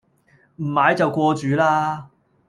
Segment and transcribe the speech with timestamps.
[0.55, 2.09] 唔買就過主啦